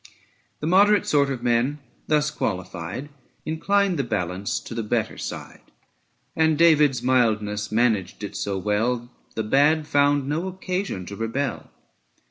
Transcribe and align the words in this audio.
The 0.61 0.65
moderate 0.65 1.05
sort 1.05 1.29
of 1.29 1.43
men, 1.43 1.77
thus 2.07 2.31
qualified, 2.31 3.03
75 3.41 3.41
Inclined 3.45 3.99
the 3.99 4.03
balance 4.03 4.59
to 4.59 4.73
the 4.73 4.81
better 4.81 5.15
side; 5.15 5.61
And 6.35 6.57
David's 6.57 7.03
mildness 7.03 7.71
managed 7.71 8.23
it 8.23 8.35
so 8.35 8.57
well, 8.57 9.11
The 9.35 9.43
bad 9.43 9.85
found 9.85 10.27
no 10.27 10.47
occasion 10.47 11.05
to 11.05 11.15
rebel. 11.15 11.69